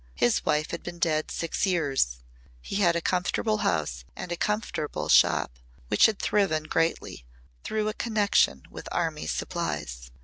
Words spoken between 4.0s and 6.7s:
and a comfortable shop which had thriven